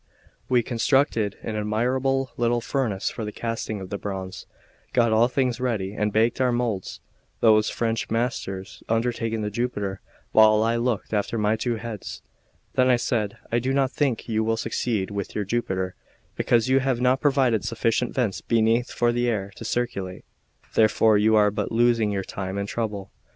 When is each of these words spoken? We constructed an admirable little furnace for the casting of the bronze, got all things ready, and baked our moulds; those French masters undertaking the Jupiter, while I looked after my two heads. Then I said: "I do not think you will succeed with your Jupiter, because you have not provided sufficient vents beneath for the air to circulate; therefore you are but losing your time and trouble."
We 0.49 0.63
constructed 0.63 1.37
an 1.43 1.55
admirable 1.55 2.31
little 2.35 2.59
furnace 2.59 3.11
for 3.11 3.23
the 3.23 3.31
casting 3.31 3.79
of 3.79 3.91
the 3.91 3.99
bronze, 3.99 4.47
got 4.93 5.13
all 5.13 5.27
things 5.27 5.59
ready, 5.59 5.93
and 5.93 6.11
baked 6.11 6.41
our 6.41 6.51
moulds; 6.51 7.01
those 7.39 7.69
French 7.69 8.09
masters 8.09 8.81
undertaking 8.89 9.43
the 9.43 9.51
Jupiter, 9.51 10.01
while 10.31 10.63
I 10.63 10.75
looked 10.77 11.13
after 11.13 11.37
my 11.37 11.55
two 11.55 11.75
heads. 11.75 12.23
Then 12.73 12.89
I 12.89 12.95
said: 12.95 13.37
"I 13.51 13.59
do 13.59 13.73
not 13.73 13.91
think 13.91 14.27
you 14.27 14.43
will 14.43 14.57
succeed 14.57 15.11
with 15.11 15.35
your 15.35 15.45
Jupiter, 15.45 15.93
because 16.35 16.67
you 16.67 16.79
have 16.79 16.99
not 16.99 17.21
provided 17.21 17.63
sufficient 17.63 18.11
vents 18.15 18.41
beneath 18.41 18.89
for 18.89 19.11
the 19.11 19.29
air 19.29 19.51
to 19.55 19.63
circulate; 19.63 20.25
therefore 20.73 21.19
you 21.19 21.35
are 21.35 21.51
but 21.51 21.71
losing 21.71 22.09
your 22.09 22.23
time 22.23 22.57
and 22.57 22.67
trouble." 22.67 23.11